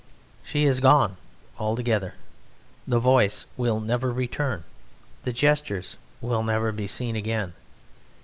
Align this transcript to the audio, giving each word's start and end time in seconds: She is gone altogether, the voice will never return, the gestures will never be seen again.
She 0.41 0.63
is 0.63 0.79
gone 0.79 1.15
altogether, 1.59 2.15
the 2.87 2.97
voice 2.99 3.45
will 3.55 3.79
never 3.79 4.11
return, 4.11 4.63
the 5.21 5.31
gestures 5.31 5.95
will 6.21 6.41
never 6.41 6.71
be 6.71 6.87
seen 6.87 7.15
again. 7.15 7.53